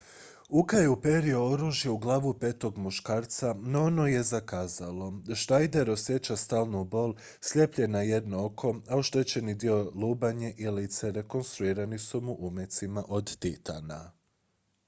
[0.49, 6.83] uka je uperio oružje u glavu petog muškarca no ono je zakazalo schneider osjeća stalnu
[6.85, 12.37] bol slijep je na jedno oko a oštećeni dio lubanje i lice rekonstruirani su mu
[12.39, 14.11] umecima od titana